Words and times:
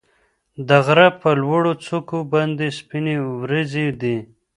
د 0.67 0.69
غره 0.85 1.07
په 1.21 1.29
لوړو 1.41 1.71
څوکو 1.85 2.19
باندې 2.33 2.67
سپینې 2.79 3.15
وريځې 3.41 3.87
دي. 4.01 4.17